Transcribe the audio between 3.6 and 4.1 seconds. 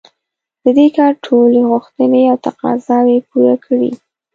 کړي.